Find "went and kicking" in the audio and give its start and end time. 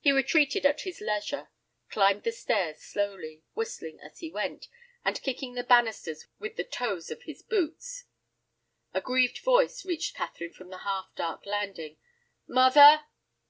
4.30-5.54